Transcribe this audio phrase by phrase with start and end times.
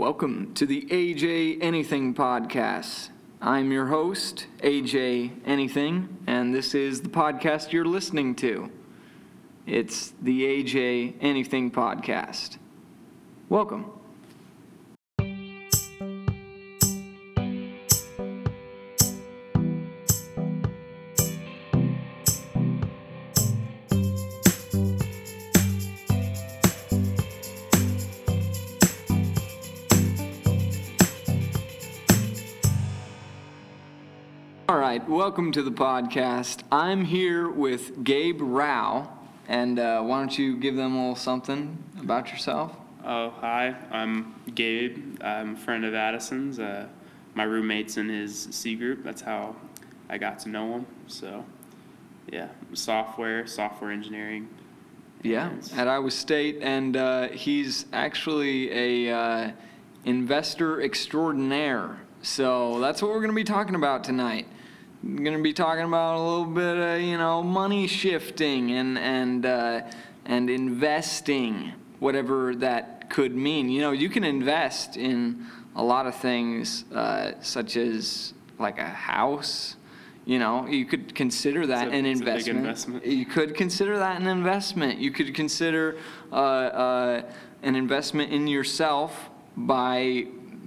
[0.00, 3.10] Welcome to the AJ Anything Podcast.
[3.38, 8.72] I'm your host, AJ Anything, and this is the podcast you're listening to.
[9.66, 12.56] It's the AJ Anything Podcast.
[13.50, 13.92] Welcome.
[35.10, 36.62] Welcome to the podcast.
[36.70, 39.08] I'm here with Gabe Rau,
[39.48, 42.76] and uh, why don't you give them a little something about yourself?
[43.04, 43.74] Oh, hi.
[43.90, 45.20] I'm Gabe.
[45.20, 46.60] I'm a friend of Addison's.
[46.60, 46.86] Uh,
[47.34, 49.02] my roommate's in his C group.
[49.02, 49.56] That's how
[50.08, 50.86] I got to know him.
[51.08, 51.44] So,
[52.32, 54.48] yeah, software, software engineering.
[55.24, 59.50] Yeah, at Iowa State, and uh, he's actually a uh,
[60.04, 61.98] investor extraordinaire.
[62.22, 64.46] So that's what we're going to be talking about tonight.
[65.02, 69.46] Going to be talking about a little bit of you know money shifting and and
[69.46, 69.80] uh,
[70.26, 73.70] and investing, whatever that could mean.
[73.70, 78.84] You know, you can invest in a lot of things, uh, such as like a
[78.84, 79.76] house.
[80.26, 82.58] You know, you could consider that a- an it's a big investment.
[82.58, 83.06] investment.
[83.06, 84.98] You could consider that an investment.
[84.98, 85.96] You could consider
[86.30, 87.22] uh, uh,
[87.62, 90.26] an investment in yourself by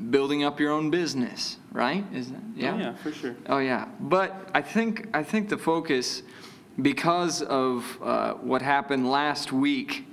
[0.09, 2.03] building up your own business, right?
[2.13, 3.35] Is that Oh, yeah, for sure.
[3.47, 6.23] Oh yeah, but I think I think the focus,
[6.81, 10.07] because of uh, what happened last week,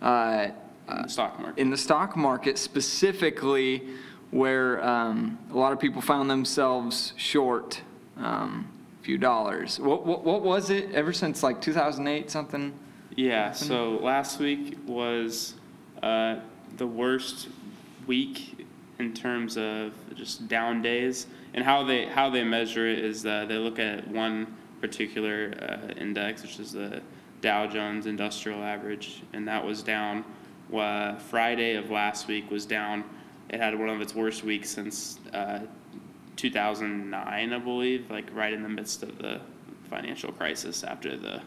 [0.00, 0.48] uh,
[0.88, 1.60] In the stock market.
[1.60, 3.82] in the stock market specifically,
[4.30, 7.82] where um, a lot of people found themselves short
[8.18, 8.66] um,
[9.00, 9.78] a few dollars.
[9.80, 10.92] What, what what was it?
[10.92, 12.72] Ever since like 2008, something.
[13.14, 15.54] Yeah, so last week was
[16.02, 16.36] uh,
[16.78, 17.48] the worst
[18.06, 18.61] week
[19.02, 21.26] in terms of just down days.
[21.54, 25.92] And how they how they measure it is uh, they look at one particular uh,
[26.00, 27.02] index, which is the
[27.40, 30.24] Dow Jones Industrial Average, and that was down.
[30.72, 33.04] Uh, Friday of last week was down.
[33.50, 35.60] It had one of its worst weeks since uh,
[36.36, 39.40] 2009, I believe, like right in the midst of the
[39.90, 41.42] financial crisis after the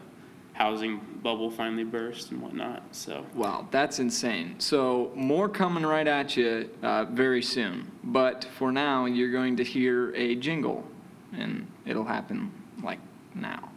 [0.56, 2.82] housing bubble finally burst and whatnot.
[2.92, 4.54] So Wow, that's insane.
[4.58, 7.90] So more coming right at you uh, very soon.
[8.02, 10.82] But for now, you're going to hear a jingle,
[11.36, 12.50] and it'll happen
[12.82, 13.00] like
[13.34, 13.68] now.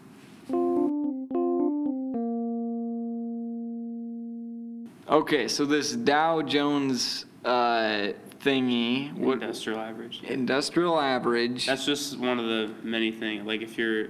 [5.10, 10.22] Okay, so this Dow Jones uh, thingy, what industrial average.
[10.24, 11.66] industrial average?
[11.66, 13.46] That's just one of the many things.
[13.46, 14.10] Like if you're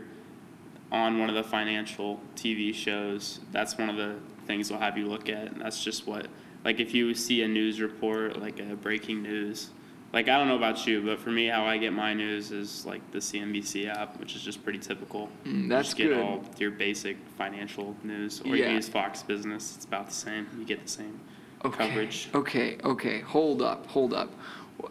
[0.91, 4.15] on one of the financial TV shows, that's one of the
[4.47, 5.51] things they'll have you look at.
[5.51, 6.27] And that's just what,
[6.65, 9.69] like if you see a news report, like a breaking news.
[10.11, 12.83] Like I don't know about you, but for me, how I get my news is
[12.83, 15.29] like the CNBC app, which is just pretty typical.
[15.45, 16.17] Mm, You that's just get good.
[16.23, 18.65] all your basic financial news, or you Yeah.
[18.65, 19.75] can use Fox Business.
[19.75, 20.47] It's about the same.
[20.57, 21.19] You get the same
[21.63, 22.29] Okay, coverage.
[22.33, 24.33] Okay, okay, hold up, hold up.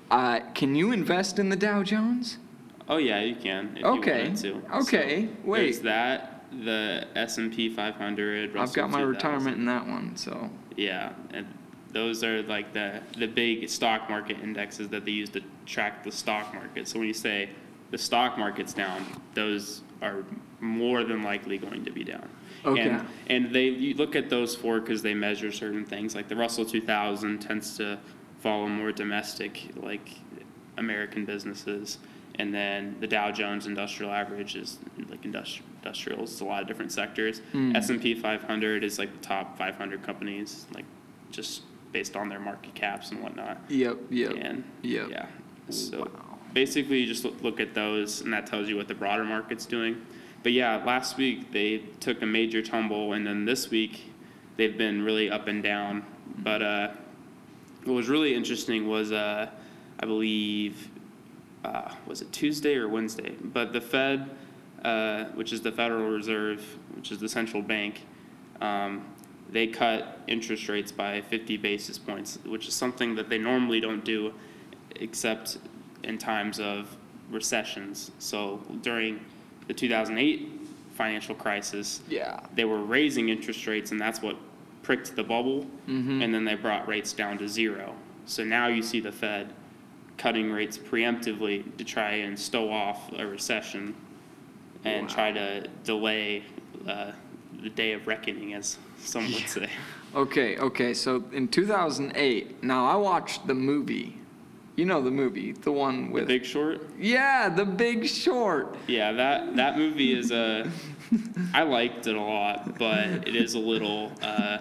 [0.09, 2.39] Uh, can you invest in the Dow Jones?
[2.89, 4.37] Oh yeah, you can if Okay, you wanted
[4.71, 4.77] to.
[4.79, 5.63] okay, So, wait.
[5.65, 8.57] There's that, the S and P 500.
[8.57, 9.09] I've got my 2000.
[9.09, 10.49] retirement in that one, so.
[10.77, 11.47] Yeah, and
[11.93, 16.13] those are like the the big stock market indexes that they use to track the
[16.13, 16.89] stock market.
[16.89, 17.51] So when you say
[17.91, 20.25] the stock market's down, those are
[20.61, 22.29] more than likely going to be down.
[22.65, 22.81] Okay.
[22.89, 26.15] And, and they you look at those four because they measure certain things.
[26.15, 27.99] Like the Russell 2000 tends to
[28.41, 30.11] follow more domestic, like
[30.77, 31.99] American businesses,
[32.39, 34.79] and then the Dow Jones Industrial Average is
[35.11, 36.33] like industri- industrials.
[36.33, 37.41] It's a lot of different sectors.
[37.53, 37.77] Mm.
[37.77, 40.85] S and P 500 is like the top 500 companies, like
[41.31, 41.63] just
[41.93, 43.59] based on their market caps and whatnot.
[43.69, 44.33] Yep, yep.
[44.39, 45.09] And Yep.
[45.11, 45.27] yeah,
[45.71, 46.39] so Wow.
[46.53, 49.67] basically you just look, look at those, and that tells you what the broader market's
[49.67, 50.01] doing.
[50.43, 54.13] But yeah, last week they took a major tumble, and then this week
[54.57, 56.05] they've been really up and down.
[56.39, 56.89] But uh,
[57.85, 59.49] what was really interesting was uh,
[59.99, 60.89] I believe
[61.65, 63.35] uh, was it Tuesday or Wednesday?
[63.43, 64.31] But the Fed,
[64.85, 66.65] uh, which is the Federal Reserve,
[66.95, 68.03] which is the central bank,
[68.61, 69.05] um,
[69.51, 74.05] they cut interest rates by 50 basis points, which is something that they normally don't
[74.05, 74.35] do,
[74.97, 75.59] except
[76.05, 76.97] in times of
[77.31, 78.11] recessions.
[78.19, 79.21] So during
[79.67, 80.49] the 2008
[80.95, 82.41] financial crisis, Yeah.
[82.55, 84.37] they were raising interest rates, and that's what
[84.83, 85.67] pricked the bubble.
[85.89, 86.23] Mhm.
[86.23, 87.95] And then they brought rates down to zero.
[88.27, 89.53] So now you see the Fed
[90.19, 93.95] cutting rates preemptively to try and stow off a recession
[94.85, 95.15] and Wow.
[95.15, 96.43] try to delay
[96.87, 97.13] uh,
[97.63, 99.69] the day of reckoning, as some would say.
[100.15, 100.95] Okay, okay.
[100.95, 104.15] So in 2008, now I watched the movie
[104.77, 106.39] You know the movie, the one with The.
[106.39, 106.89] Big Short.
[106.99, 108.77] yeah, The Big Short.
[108.87, 110.71] Yeah, that that movie is a.
[111.53, 114.13] I liked it a lot, but it is a little.
[114.23, 114.59] Uh,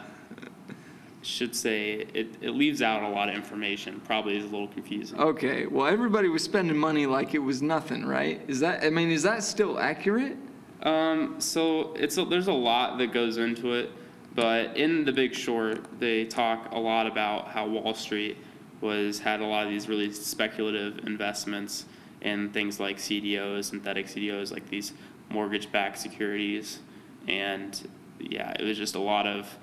[1.27, 4.01] should say it, it leaves out a lot of information.
[4.05, 5.19] Probably is a little confusing.
[5.19, 8.41] Okay, well, everybody was spending money like it was nothing, right?
[8.47, 10.37] Is that, I mean, is that still accurate?
[10.83, 13.91] Um, so it's a, there's a lot that goes into it,
[14.35, 18.37] but in The Big Short, they talk a lot about how Wall Street
[18.79, 21.85] was had a lot of these really speculative investments
[22.21, 24.93] in things like CDOs, synthetic CDOs, like these
[25.29, 26.79] mortgage-backed securities,
[27.27, 27.89] and
[28.19, 29.57] yeah, it was just a lot of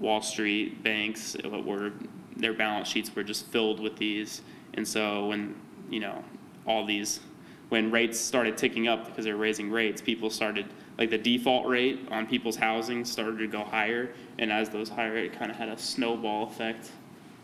[0.00, 1.92] Wall Street banks were
[2.36, 4.42] their balance sheets were just filled with these,
[4.74, 5.54] and so when
[5.90, 6.24] you know
[6.66, 7.20] all these
[7.68, 10.66] when rates started ticking up because they were raising rates, people started
[10.98, 15.16] like the default rate on people's housing started to go higher, and as those higher,
[15.16, 16.90] it kind of had a snowball effect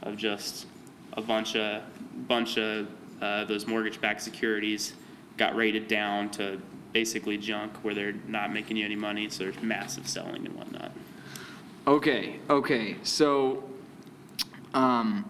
[0.02, 0.66] of just
[1.14, 1.82] a bunch of
[2.28, 2.88] bunch of
[3.20, 4.94] uh, those mortgage-backed securities
[5.36, 6.60] got rated down to
[6.92, 10.92] basically junk where they're not making you any money, so there's massive selling and whatnot.
[11.86, 13.62] Okay, okay, so,
[14.72, 15.28] um,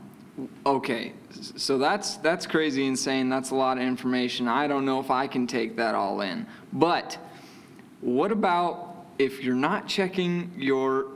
[0.65, 1.13] okay,
[1.57, 5.27] so that's, that's crazy insane, that's a lot of information, I don't know if I
[5.27, 6.47] can take that all in.
[6.73, 7.19] But,
[8.01, 11.07] what about if you're not checking your,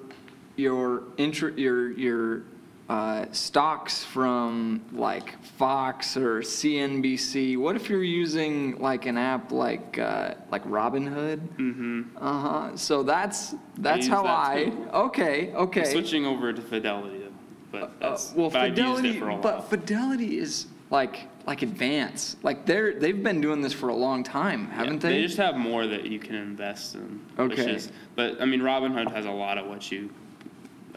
[0.56, 2.42] your inter, your, your,
[2.88, 9.98] uh, stocks from like Fox or CNBC, what if you're using like an app like,
[9.98, 11.38] uh, like Robinhood?
[11.58, 12.02] Mm-hmm.
[12.16, 14.88] Uh-huh, so that's, that's use how that I, too.
[14.94, 15.84] okay, okay.
[15.84, 17.28] Switching over to Fidelity, though,
[17.70, 19.42] but Uh, Well, but I've used Fidelity, it for a while.
[19.42, 24.22] but Fidelity is like, like advanced, like they're, they've been doing this for a long
[24.22, 25.22] time, haven't They they?
[25.22, 27.20] just have more that you can invest in.
[27.38, 27.70] Okay.
[27.74, 30.08] is- But, I mean, Robinhood has a lot of what you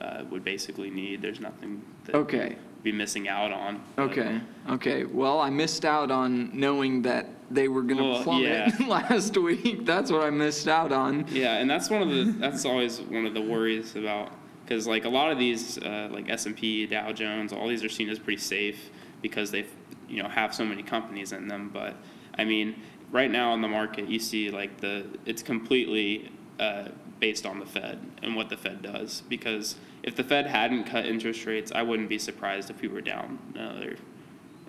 [0.01, 1.21] uh, would basically need.
[1.21, 3.81] There's nothing that Okay, you'd be missing out on.
[3.95, 8.73] but- okay, okay, well, I missed out on knowing that they were gonna Well, plummet
[8.79, 8.87] yeah.
[8.87, 11.25] last week, that's what I missed out on.
[11.29, 14.31] Yeah, and that's one of the, that's always one of the worries about,
[14.63, 18.09] because like a lot of these, uh, like S&P, Dow Jones, all these are seen
[18.09, 18.89] as pretty safe
[19.21, 19.65] because they,
[20.09, 21.69] you know, have so many companies in them.
[21.73, 21.95] But,
[22.37, 22.75] I mean,
[23.11, 26.87] right now in the market, you see like the, it's completely uh,
[27.21, 29.21] based on the Fed and what the Fed does.
[29.29, 32.99] Because if the Fed hadn't cut interest rates, I wouldn't be surprised if we were
[32.99, 33.95] down another,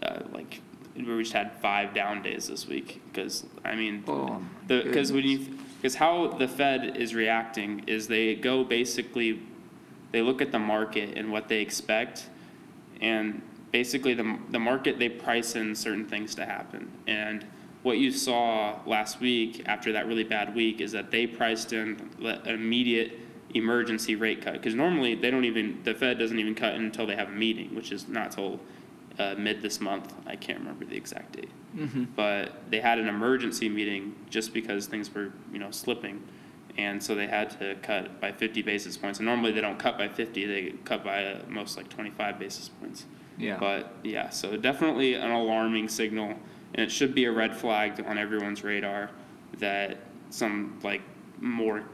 [0.03, 0.61] uh, like,
[0.95, 3.01] we just had five down days this week.
[3.09, 8.07] Because, I mean, Oh, the, because when you, because how the Fed is reacting is
[8.07, 9.41] they go basically,
[10.13, 12.29] they look at the market and what they expect,
[13.01, 16.93] and basically the, the market, they price in certain things to happen.
[17.07, 17.47] And
[17.83, 22.11] what you saw last week, after that really bad week, is that they priced in
[22.23, 23.19] an immediate
[23.55, 24.55] emergency rate cut.
[24.55, 27.75] Because normally, they don't even, the Fed doesn't even cut until they have a meeting,
[27.75, 28.61] which is not till
[29.19, 30.15] uh, mid this month.
[30.27, 32.07] I can't remember the exact date mhm.
[32.15, 36.23] but they had an emergency meeting just because things were, you know, slipping.
[36.79, 39.19] And so they had to cut by 50 basis points.
[39.19, 42.69] And normally they don't cut by 50, they cut by uh, most like 25 basis
[42.69, 43.05] points.
[43.37, 46.35] yeah, But yeah, so definitely an alarming signal.
[46.75, 49.11] And it should be a red flag on everyone's radar
[49.59, 49.99] that
[50.31, 51.03] some like
[51.41, 51.85] more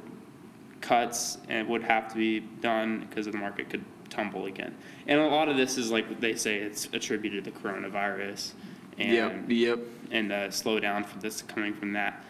[0.80, 4.74] cuts and would have to be done because the market could tumble again.
[5.06, 8.52] And a lot of this is like they say it's attributed to the coronavirus
[8.96, 9.78] yep, and yep,
[10.10, 12.24] and uh, slow down for this coming from that.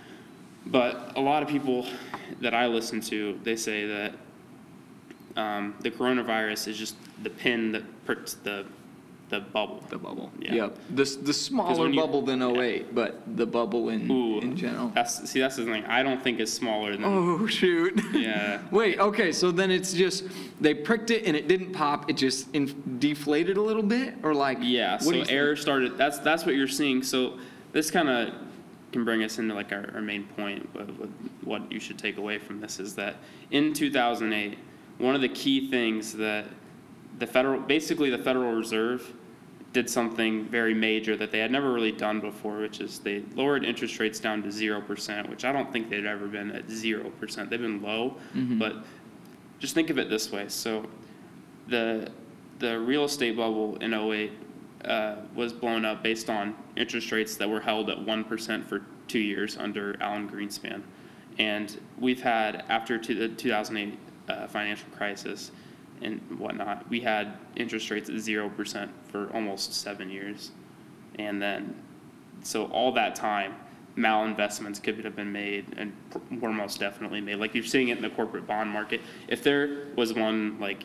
[0.67, 1.87] But a lot of people
[2.41, 4.13] that I listen to, they say that
[5.37, 8.67] um, the coronavirus is just the pin that perks the
[9.29, 9.83] the bubble.
[9.91, 10.55] the bubble, Yeah.
[10.55, 10.79] yep.
[10.95, 12.61] The, s- the smaller when you- bubble than oh yeah.
[12.63, 14.89] 08, but the bubble in, Ooh, in general.
[14.95, 15.85] That's see, that's the thing.
[15.85, 17.05] I don't think it's smaller than.
[17.05, 18.01] Oh, shoot.
[18.13, 18.61] Yeah.
[18.71, 20.25] Wait, okay, so then it's just,
[20.61, 24.33] they pricked it and it didn't pop, it just in- deflated a little bit, or
[24.35, 24.59] like?
[24.63, 25.33] Yeah, what so you think?
[25.33, 27.39] air started, that's, that's what you're seeing, so
[27.73, 28.33] this kind of
[28.93, 31.11] can bring us into like our, our main point, of of
[31.45, 33.17] what you should take away from this is that
[33.51, 34.57] in two thousand eight,
[34.97, 36.47] one of the key things that
[37.19, 39.13] the federal, basically the Federal Reserve
[39.79, 43.65] did something very major that they had never really done before, which is they lowered
[43.65, 47.11] interest rates down to zero percent, which I don't think they'd ever been at zero
[47.21, 47.49] percent.
[47.49, 48.59] They've been low, Mhm.
[48.59, 48.75] but
[49.61, 50.47] just think of it this way.
[50.49, 50.85] So
[51.69, 52.11] the
[52.59, 54.33] the real estate bubble in 08
[54.85, 59.21] uh, was blown up based on interest rates that were held at 1% for two
[59.21, 60.83] years under Alan Greenspan.
[61.39, 63.97] And we've had, after the 2008
[64.29, 65.53] uh, financial crisis
[66.03, 70.51] and whatnot, we had interest rates at 0% for almost seven years.
[71.19, 71.75] And then,
[72.43, 73.55] so all that time,
[73.97, 75.93] malinvestments could have been made and
[76.41, 77.37] were most definitely made.
[77.37, 79.01] Like you're seeing it in the corporate bond market.
[79.27, 80.85] If there was one, like,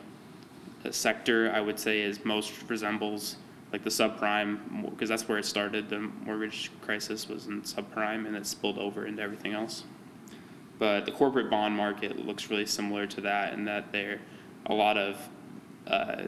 [0.84, 3.36] a sector I would say is most resembles
[3.72, 5.88] like the subprime, because that's where it started.
[5.88, 9.84] The mortgage crisis was in subprime and it spilled over into everything else.
[10.78, 14.20] But the corporate bond market looks really similar to that in that there
[14.66, 15.16] a lot of
[15.86, 16.24] uh,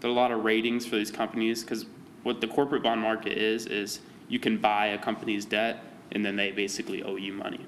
[0.00, 1.86] there are a lot of ratings for these companies because
[2.22, 6.36] what the corporate bond market is is you can buy a company's debt and then
[6.36, 7.66] they basically owe you money.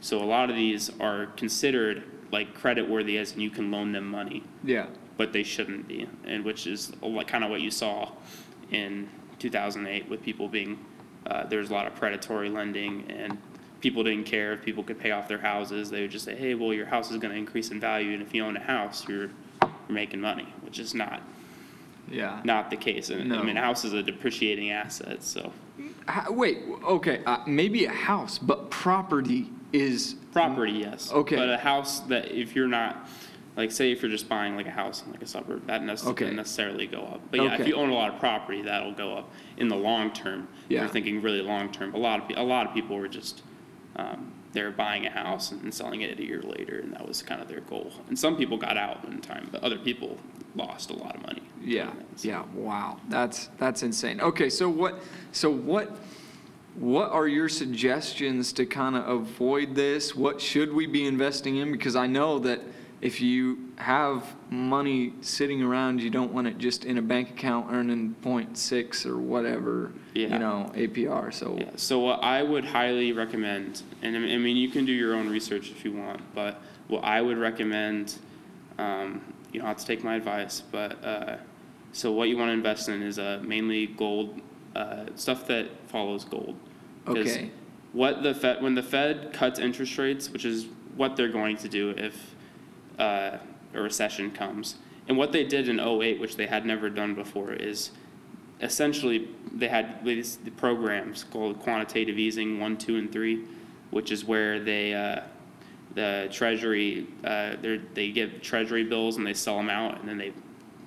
[0.00, 3.92] So a lot of these are considered like credit worthy as in you can loan
[3.92, 4.86] them money Yeah.
[5.16, 6.92] but they shouldn't be, and which is
[7.26, 8.10] kind of what you saw
[8.70, 9.08] in
[9.38, 10.78] 2008 with people being,
[11.26, 13.38] uh, there was a lot of predatory lending and
[13.82, 15.90] people didn't care if people could pay off their houses.
[15.90, 18.22] They would just say, hey, well, your house is going to increase in value, and
[18.22, 19.22] if you own a house, you're,
[19.60, 21.20] you're making money, which is not,
[22.08, 22.40] Yeah.
[22.44, 23.10] not the case.
[23.10, 25.52] And I mean, a house is a depreciating asset, so
[26.08, 30.14] H- Wait, okay, uh, maybe a house, but property is.
[30.32, 31.10] property, yes.
[31.12, 31.36] Okay.
[31.36, 33.08] But a house that if you're not,
[33.56, 36.24] like, say if you're just buying like a house in like a suburb, that Okay.
[36.24, 37.20] doesn't necessarily go up.
[37.30, 40.12] But yeah, if you own a lot of property, that'll go up in the long
[40.12, 40.46] term.
[40.68, 40.80] Yeah.
[40.80, 41.94] You're thinking really long term.
[41.94, 43.42] A lot of, pe- a lot of people were just,
[43.96, 47.22] um, they were buying a house and selling it a year later, and that was
[47.22, 47.92] kind of their goal.
[48.08, 50.18] And some people got out in time, but other people
[50.54, 51.42] lost a lot of money.
[51.62, 54.20] Yeah, yeah, wow, that's, that's insane.
[54.20, 54.98] Okay, so what,
[55.32, 55.96] so what,
[56.74, 60.14] what are your suggestions to kind of avoid this?
[60.14, 61.72] What should we be investing in?
[61.72, 62.60] Because I know that
[63.02, 67.66] if you have money sitting around, you don't want it just in a bank account
[67.72, 71.56] earning point six or whatever, you know, APR, so.
[71.58, 75.28] Yeah, so what I would highly recommend, and I mean- you can do your own
[75.28, 78.14] research if you want, but what I would recommend,
[78.78, 79.20] um,
[79.52, 81.36] you don't have to take my advice, but, uh,
[81.92, 84.40] so what you want to invest in is, uh, mainly gold,
[84.76, 86.54] uh, stuff that follows gold.
[87.08, 87.50] Okay.
[87.92, 91.68] What the Fed, when the Fed cuts interest rates, which is what they're going to
[91.68, 92.31] do if,
[92.98, 93.38] uh,
[93.74, 94.76] a recession comes,
[95.08, 97.90] and what they did in '08, which they had never done before, is
[98.60, 103.44] essentially they had these the programs called quantitative easing one, two, and three,
[103.90, 105.20] which is where they uh,
[105.94, 110.18] the Treasury uh, they they get Treasury bills and they sell them out, and then
[110.18, 110.32] they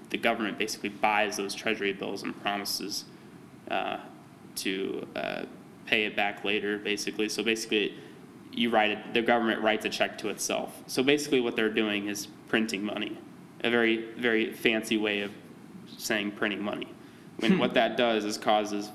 [0.10, 3.06] the government basically buys those Treasury bills and promises
[3.70, 3.98] uh,
[4.56, 5.44] to uh,
[5.86, 7.30] pay it back later, basically.
[7.30, 7.96] So basically,
[8.58, 9.14] you write it.
[9.14, 10.82] The government writes a check to itself.
[10.88, 13.18] So basically, what they're doing is printing money,
[13.64, 15.32] a very very fancy way of
[15.98, 16.88] saying printing money.
[17.42, 18.92] And what that does is causes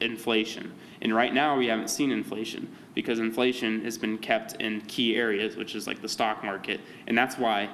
[0.00, 0.72] inflation.
[1.00, 5.56] And right now we haven't seen inflation because inflation has been kept in key areas,
[5.56, 7.70] which is like the stock market, and that's why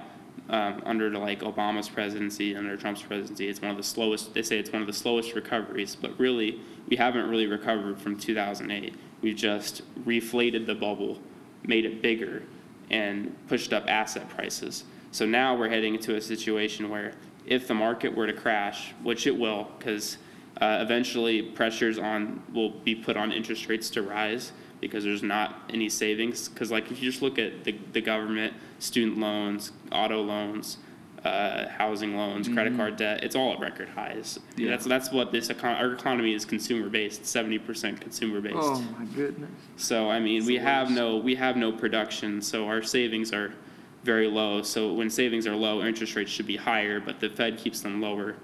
[0.49, 4.35] um, under like Obama's presidency, under Trump's presidency, it's one of the slowest.
[4.35, 8.19] They say it's one of the slowest recoveries, but really we haven't really recovered from
[8.19, 8.95] 2008.
[9.23, 11.19] We've just reflated the bubble,
[11.65, 12.43] made it bigger,
[12.91, 14.85] and pushed up asset prices.
[15.13, 17.15] So now we're heading into a situation where
[17.47, 20.19] if the market were to crash, which it will, because
[20.61, 25.63] uh, eventually pressures on will be put on interest rates to rise because there's not
[25.71, 26.49] any savings.
[26.49, 30.79] Because like if you just look at the, the government, student loans, auto loans,
[31.25, 34.41] uh, housing loans, credit card debt, it's all at record highs.
[34.57, 34.71] Yeah.
[34.71, 38.57] That's that's what this econ- our economy is consumer based, seventy percent consumer based.
[38.59, 39.51] Oh, my goodness.
[39.77, 43.53] So I mean, we have no, we have no production, so our savings are
[44.05, 44.63] very low.
[44.63, 48.01] So when savings are low, interest rates should be higher, but the Fed keeps them
[48.01, 48.35] lower.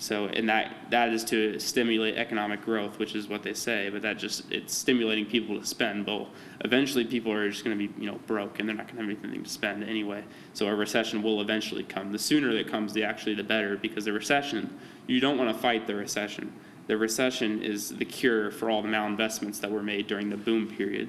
[0.00, 4.00] So, and that, that is to stimulate economic growth, which is what they say, but
[4.02, 6.06] that just, it's stimulating people to spend.
[6.06, 6.28] But
[6.60, 9.42] eventually people are just gonna be, you know, broke and they're not gonna have anything
[9.42, 10.22] to spend anyway.
[10.54, 12.12] So a recession will eventually come.
[12.12, 14.78] The sooner it comes, the actually the better, because the recession,
[15.08, 16.52] you don't wanna fight the recession.
[16.86, 20.68] The recession is the cure for all the malinvestments that were made during the boom
[20.68, 21.08] period.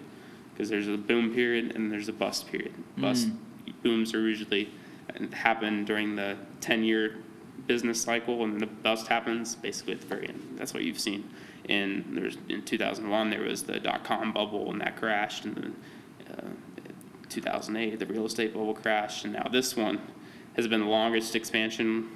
[0.51, 2.74] Because there's a boom period and there's a bust period.
[2.98, 3.29] Bust,
[3.84, 4.69] booms are usually
[5.10, 7.17] uh, happen during the ten-year
[7.68, 10.56] business cycle, and the bust happens basically at the very end.
[10.58, 11.30] That's what you've seen.
[11.68, 15.75] In there's in 2001 there was the dot-com bubble and that crashed, and then
[16.32, 16.50] uh,
[17.30, 20.00] 2008 the real estate bubble crashed, and now this one
[20.56, 22.10] has been the longest expansion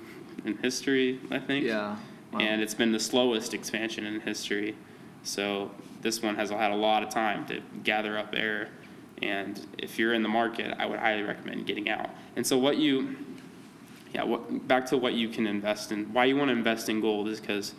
[0.45, 1.65] in history, I think.
[1.65, 1.95] Yeah.
[2.31, 2.39] wow.
[2.39, 4.75] And it's been the slowest expansion in history.
[5.23, 5.71] So
[6.01, 8.69] this one has had a lot of time to gather up air.
[9.21, 12.09] And if you're in the market, I would highly recommend getting out.
[12.35, 13.15] And so what you,
[14.13, 16.05] yeah, what, back to what you can invest in.
[16.13, 17.73] Why you want to invest in gold is because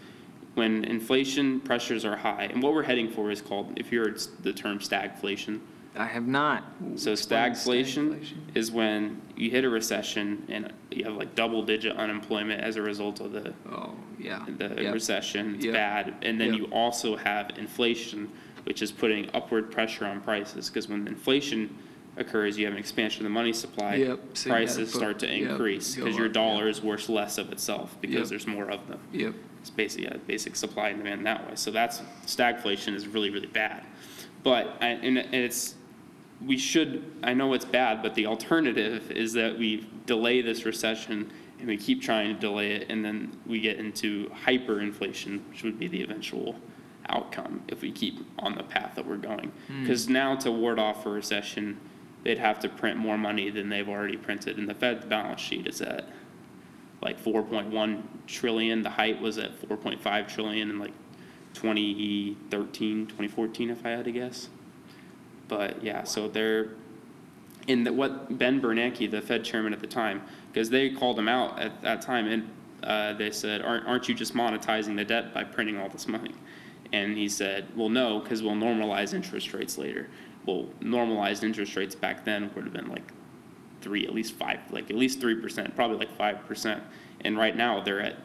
[0.55, 4.53] when inflation pressures are high, and what we're heading for is called, if you're the
[4.53, 5.61] term stagflation.
[5.97, 6.65] I have not.
[6.97, 11.97] So Explain stagflation is when you hit a recession and you have like double digit
[11.97, 14.45] unemployment as a result of the Oh, yeah.
[14.59, 14.93] the Yep.
[14.93, 15.75] recession, it's Yep.
[15.75, 16.59] bad, and then Yep.
[16.59, 18.29] you also have inflation,
[18.65, 21.71] which is putting upward pressure on prices, because when inflation
[22.17, 23.97] occurs, you have an expansion of the money supply.
[23.97, 26.69] Yep, so you gotta Prices put- start to yep, increase, go because your up, dollar
[26.69, 28.01] is worth less of itself, Yep.
[28.03, 29.01] because there's more of them.
[29.13, 29.35] Yep.
[29.61, 31.53] It's basically yeah, basic supply and demand that way.
[31.57, 33.83] So that's stagflation is really really bad.
[34.43, 35.75] But I- and it's
[36.45, 41.31] we should I know it's bad, but the alternative is that we delay this recession
[41.59, 45.79] and we keep trying to delay it, and then we get into hyperinflation, which would
[45.79, 46.57] be the eventual
[47.09, 49.51] outcome if we keep on the path that we're going.
[49.69, 49.81] Hmm.
[49.83, 51.79] Because now to ward off a recession,
[52.25, 55.67] they'd have to print more money than they've already printed, and the Fed's balance sheet
[55.67, 56.09] is at
[57.01, 58.83] like 4.1 trillion.
[58.83, 60.95] The height was at 4.5 trillion in like
[61.53, 64.49] 2013, 2014, if I had to guess.
[65.49, 66.71] But yeah, so they're
[67.67, 71.29] in the, what Ben Bernanke, the Fed chairman at the time, because they called him
[71.29, 72.51] out at that time, and
[72.83, 76.35] uh, they said, "Aren't aren't you just monetizing the debt by printing all this money?"
[76.93, 80.09] And he said, "Well, no, because we'll normalize interest rates later."
[80.47, 83.13] Well, normalized interest rates back then would have been like
[83.81, 86.83] three, at least five, like at least three percent, probably like five percent.
[87.23, 88.17] And right now they're at,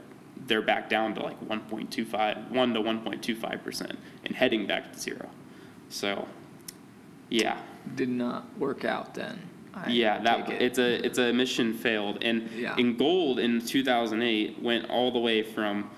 [0.47, 5.29] they're back down to like 1.25, 1 to 1.25 percent, and heading back to zero.
[5.89, 6.27] So,
[7.29, 7.57] yeah,
[7.95, 9.39] Did not work out then.
[9.73, 10.61] I yeah, that it.
[10.61, 12.75] it's a it's a mission failed, and Yeah.
[12.77, 15.89] in gold in 2008 went all the way from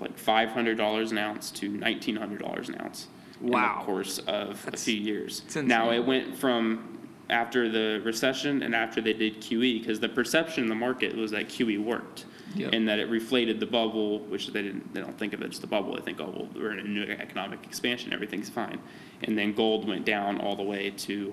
[0.00, 3.08] like $500 an ounce to $1,900 an ounce.
[3.42, 3.78] In Wow.
[3.80, 5.42] the course of a few years.
[5.46, 6.02] it's Now insane.
[6.02, 6.98] it went from
[7.30, 11.30] after the recession and after they did QE, because the perception in the market was
[11.30, 12.26] that QE worked.
[12.56, 12.70] Yep.
[12.72, 15.60] And that it reflated the bubble, which they didn't, they don't think of it as
[15.60, 18.80] the bubble, they think, oh, well, we're in a new economic expansion, everything's fine.
[19.22, 21.32] And then gold went down all the way to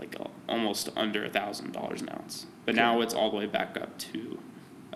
[0.00, 2.46] like al- almost under a thousand dollars an ounce.
[2.66, 4.38] But now it's all the way back up to,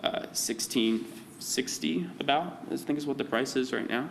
[0.03, 1.05] uh, sixteen
[1.39, 4.09] sixty about, I think is what the price is right now,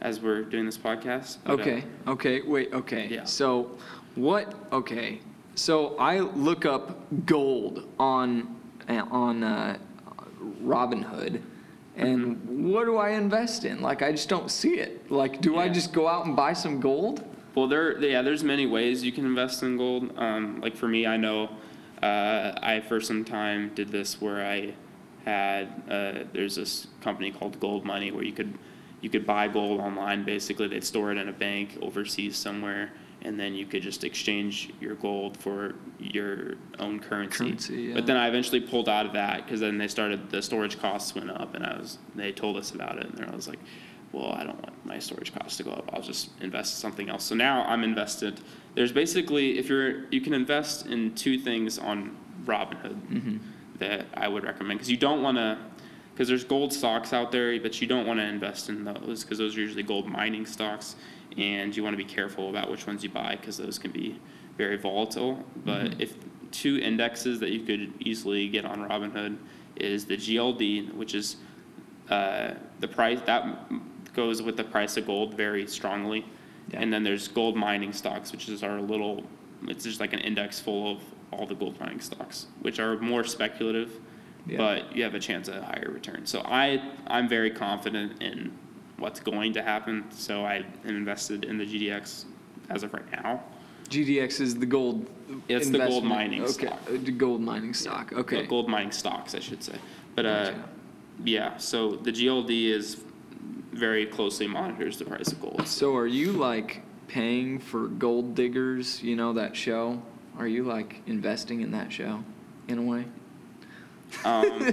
[0.00, 1.38] as we're doing this podcast.
[1.44, 3.06] But, uh, Okay, okay, wait, okay.
[3.10, 3.24] Yeah.
[3.24, 3.70] So
[4.14, 5.20] what, okay,
[5.54, 8.56] so I look up gold on,
[8.88, 9.78] on uh,
[10.62, 11.40] Robinhood,
[11.96, 12.72] and Mm-hmm.
[12.72, 13.80] what do I invest in?
[13.80, 15.10] Like, I just don't see it.
[15.10, 15.72] Like, do I Yeah.
[15.72, 17.24] just go out and buy some gold?
[17.54, 20.12] Well, there, yeah, there's many ways you can invest in gold.
[20.18, 21.48] Um, like for me, I know,
[22.02, 24.74] uh, I for some time did this where I
[25.24, 28.52] had, uh, there's this company called Gold Money where you could,
[29.00, 30.24] you could buy gold online.
[30.24, 34.72] Basically, they'd store it in a bank overseas somewhere, and then you could just exchange
[34.80, 37.38] your gold for your own currency.
[37.38, 37.94] Currency, yeah.
[37.94, 41.14] But then I eventually pulled out of that because then they started, the storage costs
[41.14, 43.58] went up, and I was, they told us about it, and I was like,
[44.12, 45.90] well, I don't want my storage costs to go up.
[45.92, 47.24] I'll just invest in something else.
[47.24, 48.40] So now I'm invested.
[48.74, 53.36] There's basically, if you're, you can invest in two things on Robinhood mm-hmm.
[53.78, 55.58] that I would recommend because you don't want to,
[56.16, 59.36] because there's gold stocks out there, but you don't want to invest in those because
[59.36, 60.96] those are usually gold mining stocks,
[61.36, 64.18] and you want to be careful about which ones you buy because those can be
[64.56, 65.44] very volatile.
[65.66, 66.14] But if
[66.52, 69.36] two indexes that you could easily get on Robinhood
[69.76, 71.36] is the GLD, which is
[72.08, 73.70] uh, the price that
[74.14, 76.24] goes with the price of gold very strongly.
[76.70, 76.80] Yeah.
[76.80, 79.22] And then there's gold mining stocks, which is our little,
[79.68, 83.22] it's just like an index full of all the gold mining stocks, which are more
[83.22, 84.00] speculative,
[84.46, 84.58] Yeah.
[84.58, 86.24] but you have a chance at a higher return.
[86.26, 88.56] So I, I'm very confident in
[88.98, 90.04] what's going to happen.
[90.10, 92.24] So I am invested in the GDX
[92.70, 93.42] as of right now.
[93.88, 95.08] GDX is the gold.
[95.48, 96.52] It's the gold mining okay.
[96.66, 96.80] stock.
[96.88, 98.44] uh, The gold mining stock, okay.
[98.44, 99.76] Uh, Gold mining stocks, I should say.
[100.14, 100.64] But, uh, Gotcha.
[101.24, 103.02] yeah, so the GLD is
[103.72, 105.66] very closely monitors the price of gold.
[105.66, 110.02] So are you like paying for Gold Diggers, you know, that show?
[110.38, 112.24] Are you like investing in that show
[112.68, 113.06] in a way?
[114.24, 114.72] Um,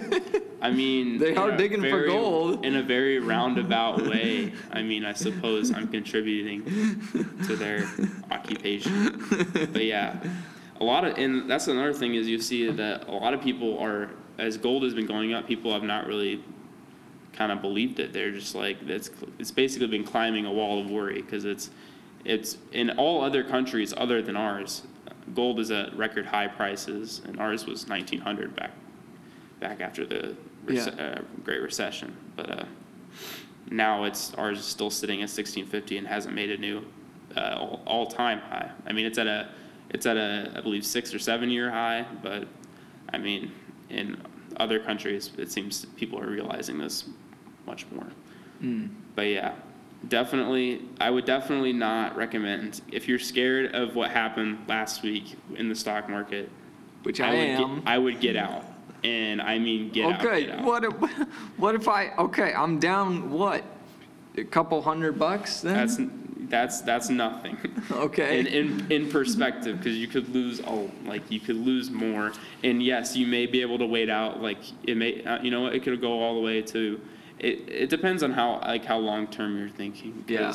[0.62, 2.66] I mean, they are digging for very- gold.
[2.66, 4.54] in a very roundabout way.
[4.72, 6.64] I mean, I suppose I'm contributing
[7.46, 7.88] to their
[8.32, 9.24] occupation.
[9.30, 10.16] But yeah,
[10.80, 13.78] a lot of, and that's another thing is you see that a lot of people
[13.80, 16.44] are, as gold has been going up, people have not really
[17.34, 18.14] kind of believed it.
[18.14, 21.70] They're just like, it's, it's basically been climbing a wall of worry because it's,
[22.26, 24.84] it's in all other countries other than ours,
[25.36, 28.72] gold is at record high prices and ours was 1900 back
[29.64, 32.16] back after the rece- uh, Great Recession.
[32.36, 32.66] But uh,
[33.72, 36.86] now it's ours is still sitting at 1650 and hasn't made a new
[37.36, 38.70] uh, all, all time high.
[38.86, 39.50] I mean, it's at a
[39.90, 42.06] it's at a I believe six or seven year high.
[42.22, 42.48] But
[43.12, 43.52] I mean,
[43.90, 44.22] in
[44.58, 47.06] other countries, it seems people are realizing this
[47.66, 48.08] much more.
[48.62, 48.90] Mm.
[49.16, 49.54] But yeah,
[50.10, 55.70] definitely, I would definitely not recommend if you're scared of what happened last week in
[55.70, 56.50] the stock market.
[57.04, 57.76] Which I, would am.
[57.80, 58.64] Get, I would get out,
[59.04, 60.26] and I mean get out.
[60.26, 60.66] okay, get out.
[60.66, 60.94] what if,
[61.58, 63.64] what if I okay, I'm down what?
[64.38, 65.76] A couple hundred bucks then?
[65.76, 66.00] That's
[66.50, 67.58] that's that's nothing.
[67.92, 68.40] okay.
[68.40, 72.82] In in, in perspective, because you could lose oh like you could lose more, and
[72.82, 75.84] yes, you may be able to wait out like it may uh, you know it
[75.84, 77.00] could go all the way to
[77.40, 80.24] it, it depends on how like how long term you're thinking.
[80.28, 80.54] Yeah.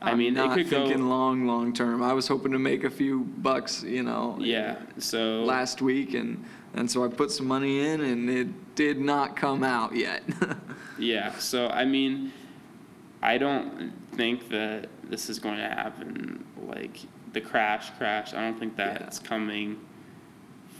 [0.00, 1.04] I I'm mean, not it could thinking go.
[1.08, 2.02] long, long term.
[2.04, 4.36] I was hoping to make a few bucks, you know.
[4.38, 4.76] Yeah.
[4.98, 9.36] So Last week, and and so I put some money in, and it did not
[9.36, 10.22] come out yet.
[11.00, 12.32] Yeah, so I mean,
[13.22, 16.98] I don't think that this is going to happen like
[17.32, 18.34] the crash crash.
[18.34, 19.78] I don't think that's coming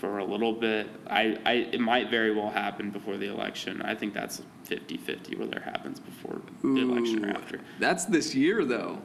[0.00, 0.88] for a little bit.
[1.06, 3.80] I, I it might very well happen before the election.
[3.82, 7.60] I think that's 50-50 whether it happens before the election or after.
[7.78, 8.98] That's this year, though.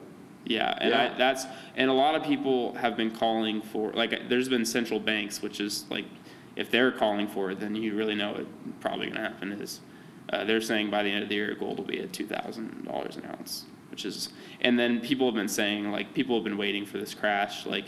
[0.46, 1.14] Yeah, and Yeah.
[1.14, 5.00] I, that's and a lot of people have been calling for like there's been central
[5.00, 6.06] banks, which is like
[6.56, 8.48] if they're calling for it, then you really know it
[8.80, 9.52] probably going to happen.
[9.54, 9.82] Is
[10.32, 12.86] uh, they're saying by the end of the year gold will be at two thousand
[12.86, 14.30] dollars an ounce, which is
[14.62, 17.66] and then people have been saying like people have been waiting for this crash.
[17.66, 17.88] Like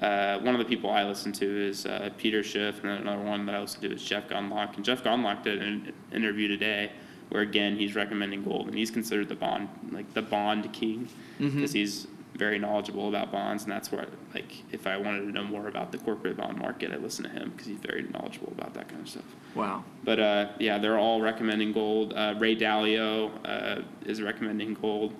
[0.00, 3.22] uh, one of the people I listen to is uh, Peter Schiff, and then another
[3.22, 4.76] one that I listen to is Jeff Gundlach.
[4.76, 6.92] And Jeff Gundlach did an interview today
[7.30, 11.72] where again he's recommending gold, and he's considered the bond like the bond king because
[11.72, 15.68] he's very knowledgeable about bonds, and that's where like if I wanted to know more
[15.68, 18.88] about the corporate bond market, I listen to him because he's very knowledgeable about that
[18.88, 19.24] kind of stuff.
[19.54, 19.84] Wow.
[20.04, 22.12] But uh, yeah, they're all recommending gold.
[22.14, 25.14] Uh, Ray Dalio uh, is recommending gold.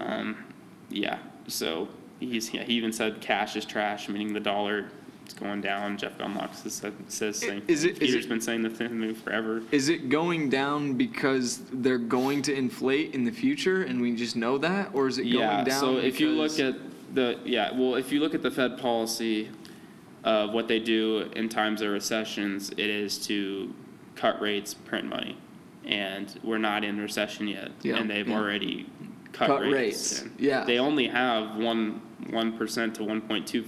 [0.00, 0.44] Um,
[0.88, 4.90] yeah, so he's yeah, he even said cash is trash, meaning the dollar
[5.30, 5.96] is going down.
[5.96, 7.62] Jeff Gundlach says says same.
[7.68, 9.62] Is it- is Peter's it- been saying the same thing forever.
[9.70, 14.36] Is it going down because they're going to inflate in the future, and we just
[14.36, 15.80] know that, or is it going Yeah, down?
[15.80, 16.80] so if you look because- at
[17.14, 19.48] the, yeah, well, if you look at the Fed policy
[20.24, 23.72] of what they do in times of recessions, it is to
[24.16, 25.36] cut rates, print money.
[25.86, 28.36] And we're not in recession yet, Yeah, and they've yeah.
[28.38, 28.86] already
[29.32, 29.72] cut Cut rates.
[29.72, 30.64] rates, And yeah.
[30.64, 33.62] They only have one, one percent to one point two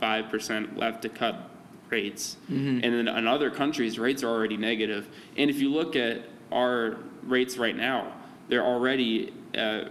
[0.00, 1.50] five percent left to cut
[1.90, 2.36] rates.
[2.50, 2.80] Mm-hmm.
[2.82, 5.08] And then in other countries, rates are already negative.
[5.36, 8.12] And if you look at our rates right now,
[8.48, 9.84] they're already, uh,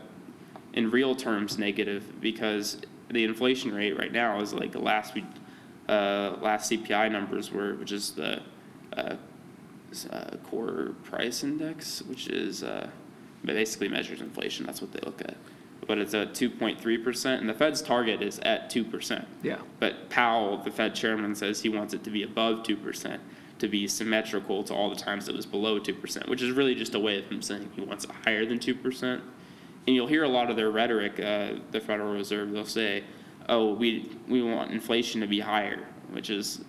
[0.74, 5.26] in real terms negative because the inflation rate right now is like the last we,
[5.88, 8.42] uh, last CPI numbers were, which is the,
[8.96, 9.16] uh,
[10.12, 12.88] uh, core price index, which is, uh,
[13.46, 14.66] basically measures inflation.
[14.66, 15.36] That's what they look at.
[15.90, 19.28] But it's at two point three percent and the Fed's target is at two percent.
[19.42, 19.58] Yeah.
[19.80, 23.20] But Powell, the Fed chairman, says he wants it to be above two percent
[23.58, 26.76] to be symmetrical to all the times it was below two percent, which is really
[26.76, 29.24] just a way of him saying he wants it higher than two percent.
[29.88, 33.04] And you'll hear a lot of their rhetoric, uh, the Federal Reserve, they'll say,
[33.48, 36.64] oh, we, we want inflation to be higher, which is,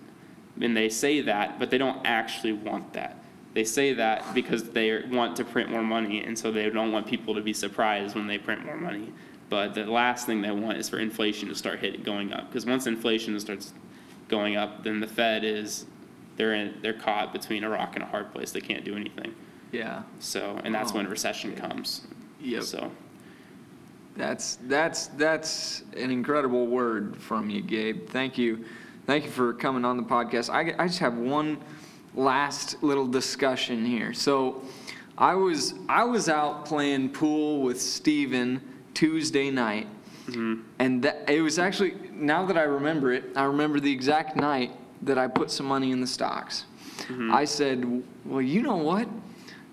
[0.59, 3.20] and they say that, but they don't actually want that.
[3.53, 7.05] They say that because they want to print more money, and so they don't want
[7.05, 9.11] people to be surprised when they print more money.
[9.49, 12.65] But the last thing they want is for inflation to start hitting, going up, because
[12.65, 13.73] once inflation starts
[14.29, 15.85] going up, then the Fed is,
[16.37, 18.51] they're in, they're caught between a rock and a hard place.
[18.51, 19.35] They can't do anything.
[19.73, 20.03] Yeah.
[20.19, 20.95] So, and that's oh.
[20.95, 21.67] when Oh, recession yeah.
[21.67, 22.07] comes.
[22.39, 22.63] Yep.
[22.63, 22.91] So,
[24.15, 28.07] That's that's that's an incredible word from you, Gabe.
[28.09, 28.63] Thank you,
[29.05, 30.49] thank you for coming on the podcast.
[30.49, 31.57] I, I just have one
[32.15, 34.13] last little discussion here.
[34.13, 34.61] So,
[35.17, 38.59] I was I was out playing pool with Steven
[38.95, 39.87] Tuesday night,
[40.25, 40.61] mm-hmm.
[40.79, 44.71] and that, it was actually now that I remember it, I remember the exact night
[45.03, 46.65] that I put some money in the stocks.
[47.01, 47.31] Mm-hmm.
[47.31, 49.07] I said, "Well, you know what?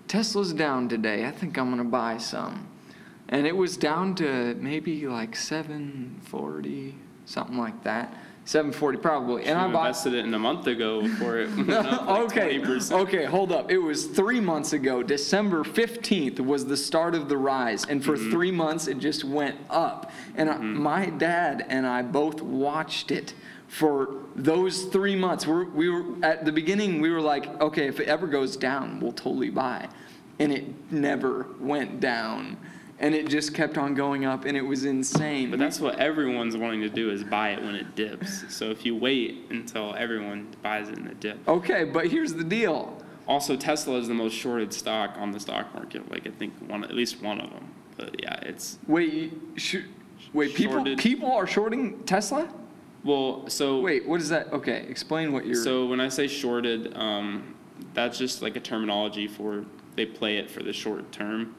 [0.07, 1.25] Tesla's down today.
[1.25, 2.67] I think I'm gonna buy some."
[3.29, 8.13] And it was down to maybe like 740, something like that.
[8.53, 9.45] 740 probably.
[9.45, 12.59] And I bought invested it in a month ago before it went up like okay,
[12.59, 12.91] 20%.
[13.01, 13.69] okay, hold up.
[13.69, 15.03] It was three months ago.
[15.03, 17.85] December 15th was the start of the rise.
[17.85, 18.31] And for Mm-hmm.
[18.31, 20.11] three months, it just went up.
[20.35, 23.35] And I- my dad and I both watched it
[23.67, 25.45] for those three months.
[25.45, 28.99] We're, we were, at the beginning, we were like, okay, if it ever goes down,
[28.99, 29.87] we'll totally buy.
[30.39, 32.57] And it never went down.
[33.01, 35.49] And it just kept on going up, and it was insane.
[35.49, 38.43] But that's what everyone's wanting to do is buy it when it dips.
[38.53, 41.47] So if you wait until everyone buys it in the dip.
[41.47, 43.01] okay, but here's the deal.
[43.25, 46.11] Also, Tesla is the most shorted stock on the stock market.
[46.11, 47.71] Like I think one, at least one of them.
[47.95, 49.77] But yeah, it's Wait, sh-
[50.33, 50.97] wait, people, Shorted.
[50.97, 52.49] people are shorting Tesla?
[53.05, 53.47] well.
[53.47, 54.51] So Wait, what is that?
[54.51, 55.55] Okay, explain what you're.
[55.63, 57.55] So when I say shorted, um,
[57.93, 59.63] that's just like a terminology for
[59.95, 61.55] they play it for the short term.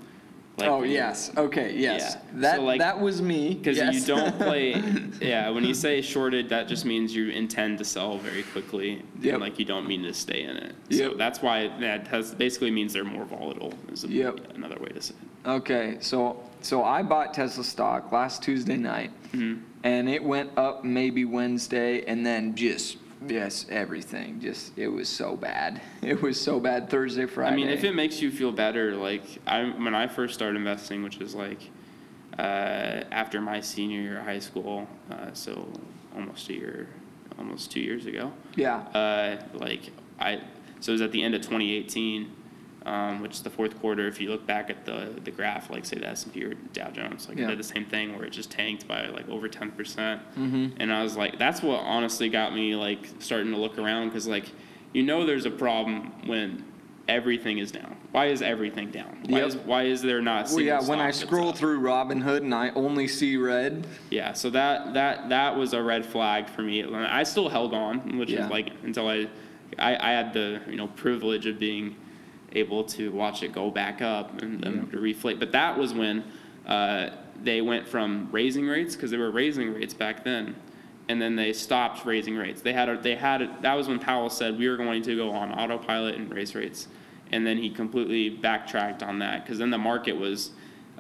[0.61, 2.17] Like oh yes, okay, yes.
[2.17, 2.41] Yeah.
[2.41, 3.55] That So, like, that was me.
[3.55, 3.95] Because yes.
[3.95, 4.83] you don't play,
[5.21, 5.49] yeah.
[5.51, 9.35] When you say shorted, that just means you intend to sell very quickly, Yep.
[9.35, 10.75] and like you don't mean to stay in it.
[10.89, 11.11] Yep.
[11.13, 13.73] So that's why that has basically means they're more volatile.
[13.93, 14.53] Is a, Yep.
[14.55, 15.49] another way to say it.
[15.49, 19.63] okay, so so I bought Tesla stock last Tuesday night, Mm-hmm.
[19.85, 24.41] and it went up maybe Wednesday, and then just Yes, everything.
[24.41, 25.81] Just it was so bad.
[26.03, 27.53] It was so bad Thursday, Friday.
[27.53, 31.03] I mean, if it makes you feel better, like I when I first started investing,
[31.03, 31.61] which was like
[32.39, 35.69] uh, after my senior year of high school, uh, so
[36.17, 36.89] almost a year,
[37.39, 38.33] almost two years ago.
[38.57, 38.77] yeah.
[38.95, 40.41] Uh, like I,
[40.81, 42.31] so it was at the end of 2018,
[42.87, 44.07] um, which is the fourth quarter.
[44.07, 46.55] If you look back at the the graph, like say the S and P or
[46.73, 47.45] Dow Jones, like Yeah.
[47.45, 50.23] it did the same thing where it just tanked by like over 10 percent.
[50.39, 50.77] Mm-hmm.
[50.79, 54.27] And I was like, that's what honestly got me like starting to look around because
[54.27, 54.47] like,
[54.93, 56.65] you know, there's a problem when
[57.09, 57.97] everything is down.
[58.13, 59.19] Why is everything down?
[59.27, 59.49] Why Yep.
[59.49, 60.49] is why is there not?
[60.51, 60.81] Well, yeah.
[60.83, 63.87] When I scroll through Robinhood and I only see red.
[64.11, 66.83] Yeah, so that that that was a red flag for me.
[66.85, 68.45] I still held on, which Yeah.
[68.47, 69.29] is like until I,
[69.79, 71.95] I, I had the you know privilege of being
[72.53, 75.39] able to watch it go back up and then to reflate.
[75.39, 76.25] But that was when
[76.67, 77.11] uh,
[77.43, 80.57] they went from raising rates because they were raising rates back then,
[81.09, 82.63] and then they stopped raising rates.
[82.63, 85.17] They had a, they had a, that was when Powell said we were going to
[85.17, 86.89] go on autopilot and raise rates,
[87.33, 90.51] and then he completely backtracked on that because then the market was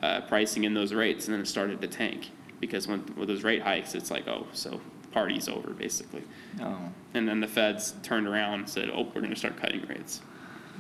[0.02, 3.42] uh, pricing in those rates, and then it started to tank because when with those
[3.42, 4.80] rate hikes, it's like oh, so
[5.12, 6.22] party's over basically.
[6.60, 6.78] Oh.
[7.14, 10.20] And then the feds turned around and said, oh, we're going to start cutting rates.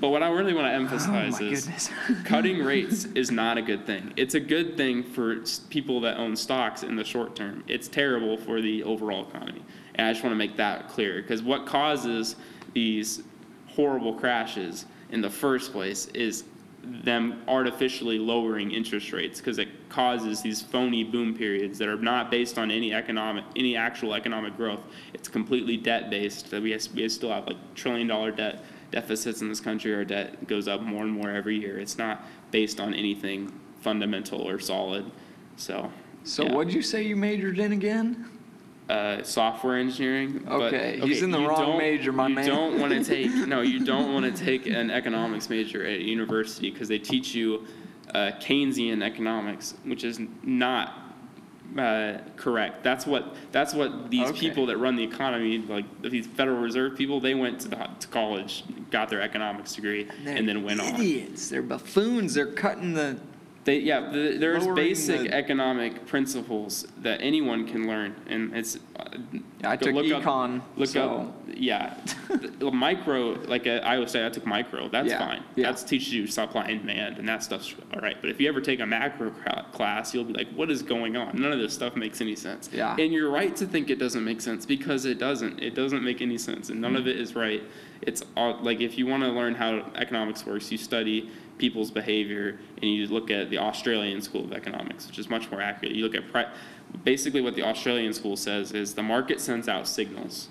[0.00, 1.90] But what I really want to oh emphasize Oh is
[2.24, 4.12] cutting rates is not a good thing.
[4.16, 7.62] It's a good thing for people that own stocks in the short term.
[7.68, 9.62] It's terrible for the overall economy.
[9.96, 12.36] And I just want to make that clear because what causes
[12.72, 13.22] these
[13.66, 16.44] horrible crashes in the first place is
[16.82, 22.30] them artificially lowering interest rates because it causes these phony boom periods that are not
[22.30, 24.80] based on any economic any actual economic growth
[25.12, 29.48] it's completely debt based that we, we still have like trillion dollar debt deficits in
[29.48, 32.92] this country our debt goes up more and more every year it's not based on
[32.94, 35.04] anything fundamental or solid
[35.56, 35.90] so
[36.24, 36.52] So yeah.
[36.54, 38.26] what'd you say you majored in again?
[38.88, 40.42] uh, software engineering.
[40.44, 42.46] but- Okay, he's in the you wrong don't- major, my you man.
[42.46, 46.70] don't want to take no, you don't want to take an economics major at university
[46.72, 47.64] because they teach you
[48.14, 50.99] uh, Keynesian economics, which is not
[51.78, 52.82] uh, correct.
[52.82, 54.38] That's what that's what these Okay.
[54.40, 58.08] people that run the economy, like these Federal Reserve people, they went to, the, to
[58.08, 60.94] college, got their economics degree, and then went on.
[60.96, 61.48] idiots.
[61.48, 62.34] They're buffoons.
[62.34, 63.18] They're cutting the.
[63.64, 68.78] They, yeah, the, there's Lowering basic the- economic principles that anyone can learn, and it's.
[68.98, 69.04] Uh,
[69.62, 71.94] I go took look up- econ, Look so- up, yeah,
[72.58, 73.32] The micro.
[73.46, 74.88] Like I would say, I took micro.
[74.88, 75.44] That's Yeah, fine.
[75.56, 75.66] yeah.
[75.66, 78.16] That's teaches you supply and demand, and that stuff's all right.
[78.20, 81.16] But if you ever take a macro cra- class, you'll be like, "What is going
[81.16, 81.40] on?
[81.40, 82.96] None of this stuff makes any sense." Yeah.
[82.98, 85.60] And you're right to think it doesn't make sense because it doesn't.
[85.60, 87.10] It doesn't make any sense, and none of mm-hmm.
[87.10, 87.62] it is right.
[88.02, 92.58] It's all like if you want to learn how economics works, you study people's behavior
[92.80, 95.94] and you look at the Austrian School of Economics, which is much more accurate.
[95.94, 96.50] You look at pri-
[97.04, 100.48] basically what the Austrian school says is the market sends out signals,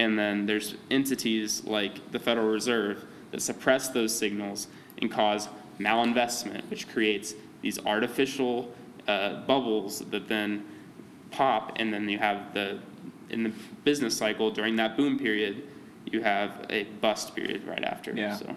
[0.00, 6.62] and then there's entities like the Federal Reserve that suppress those signals and cause malinvestment,
[6.70, 8.72] which creates these artificial
[9.06, 10.64] uh, bubbles that then
[11.30, 12.78] pop, and then you have the
[13.28, 13.52] in the
[13.84, 15.62] business cycle during that boom period,
[16.06, 18.12] you have a bust period right after.
[18.12, 18.36] Yeah.
[18.36, 18.56] So.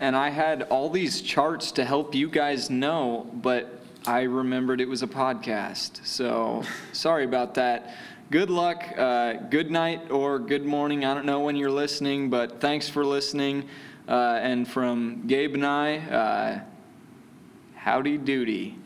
[0.00, 4.88] And I had all these charts to help you guys know, but I remembered it
[4.88, 6.04] was a podcast.
[6.04, 7.94] So sorry about that.
[8.32, 11.04] Good luck, uh, good night, or good morning.
[11.04, 13.68] I don't know when you're listening, but thanks for listening.
[14.08, 16.60] Uh, and from Gabe and I, uh,
[17.74, 18.78] howdy doody.